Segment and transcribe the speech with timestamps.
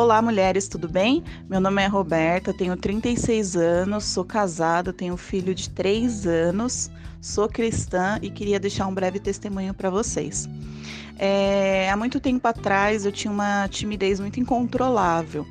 [0.00, 1.22] Olá, mulheres, tudo bem?
[1.46, 6.90] Meu nome é Roberta, tenho 36 anos, sou casada, tenho um filho de 3 anos,
[7.20, 10.48] sou cristã e queria deixar um breve testemunho para vocês.
[11.18, 15.46] É, há muito tempo atrás eu tinha uma timidez muito incontrolável.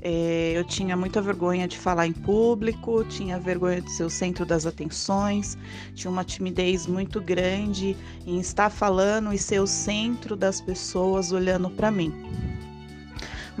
[0.00, 4.46] É, eu tinha muita vergonha de falar em público, tinha vergonha de ser o centro
[4.46, 5.58] das atenções,
[5.92, 11.68] tinha uma timidez muito grande em estar falando e ser o centro das pessoas olhando
[11.68, 12.41] para mim.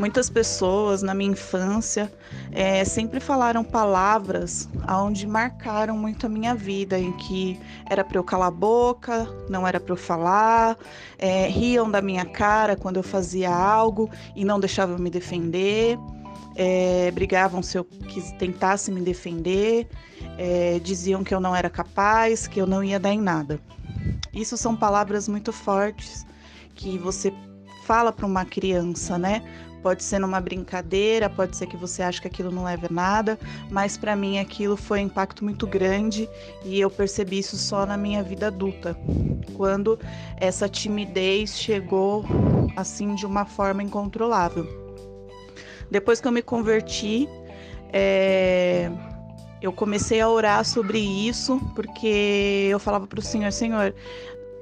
[0.02, 2.12] Muitas pessoas na minha infância
[2.50, 7.56] é, sempre falaram palavras onde marcaram muito a minha vida, em que
[7.88, 10.76] era para eu calar a boca, não era para eu falar,
[11.16, 15.96] é, riam da minha cara quando eu fazia algo e não deixavam me defender.
[16.56, 17.84] É, brigavam se eu
[18.40, 19.86] tentasse me defender,
[20.36, 23.60] é, diziam que eu não era capaz, que eu não ia dar em nada.
[24.34, 26.26] Isso são palavras muito fortes
[26.74, 27.32] que você
[27.84, 29.42] fala para uma criança, né?
[29.82, 33.38] Pode ser numa brincadeira, pode ser que você ache que aquilo não leva a nada,
[33.68, 36.28] mas para mim aquilo foi um impacto muito grande
[36.64, 38.96] e eu percebi isso só na minha vida adulta,
[39.54, 39.98] quando
[40.36, 42.24] essa timidez chegou
[42.76, 44.66] assim de uma forma incontrolável.
[45.90, 47.28] Depois que eu me converti,
[47.92, 48.90] é,
[49.60, 53.94] eu comecei a orar sobre isso, porque eu falava para o Senhor: Senhor,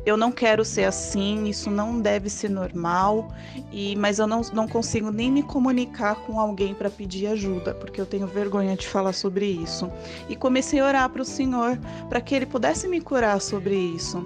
[0.04, 3.28] eu não quero ser assim, isso não deve ser normal,
[3.70, 8.00] e mas eu não, não consigo nem me comunicar com alguém para pedir ajuda, porque
[8.00, 9.90] eu tenho vergonha de falar sobre isso.
[10.28, 11.78] E comecei a orar para o Senhor
[12.08, 14.18] para que Ele pudesse me curar sobre isso.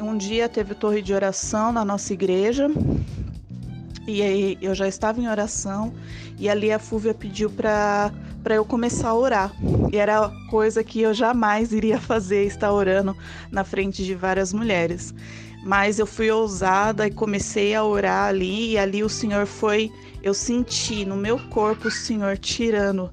[0.00, 2.68] Um dia teve torre de oração na nossa igreja,
[4.16, 5.92] e aí eu já estava em oração,
[6.38, 9.52] e ali a Fúvia pediu para para eu começar a orar.
[9.92, 13.16] E era coisa que eu jamais iria fazer, estar orando
[13.50, 15.14] na frente de várias mulheres.
[15.62, 20.32] Mas eu fui ousada e comecei a orar ali, e ali o Senhor foi, eu
[20.32, 23.10] senti no meu corpo o Senhor tirando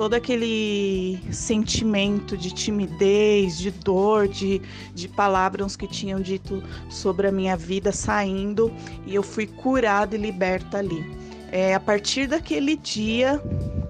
[0.00, 4.62] todo aquele sentimento de timidez, de dor, de,
[4.94, 8.72] de palavras que tinham dito sobre a minha vida saindo,
[9.06, 11.04] e eu fui curada e liberta ali.
[11.52, 13.42] É, a partir daquele dia,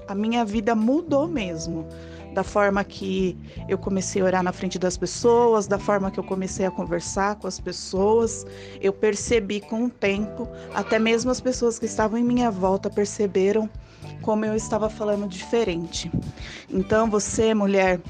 [0.09, 1.87] a minha vida mudou mesmo.
[2.35, 3.39] Da forma que
[3.69, 7.37] eu comecei a orar na frente das pessoas, da forma que eu comecei a conversar
[7.37, 8.45] com as pessoas,
[8.81, 13.71] eu percebi com o tempo, até mesmo as pessoas que estavam em minha volta perceberam
[14.23, 16.11] como eu estava falando diferente.
[16.69, 18.01] Então, você, mulher,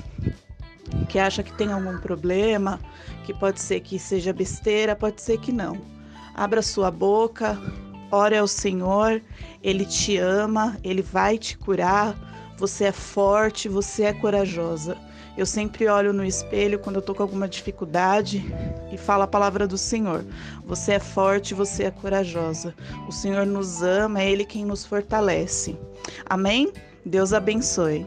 [1.09, 2.81] que acha que tem algum problema,
[3.25, 5.77] que pode ser que seja besteira, pode ser que não.
[6.35, 7.59] Abra sua boca,
[8.11, 9.23] Ore ao Senhor,
[9.63, 12.17] Ele te ama, Ele vai te curar.
[12.61, 14.95] Você é forte, você é corajosa.
[15.35, 18.45] Eu sempre olho no espelho quando eu tô com alguma dificuldade
[18.93, 20.27] e falo a palavra do Senhor.
[20.67, 22.75] Você é forte, você é corajosa.
[23.09, 25.75] O Senhor nos ama, é Ele quem nos fortalece.
[26.27, 26.71] Amém?
[27.03, 28.07] Deus abençoe.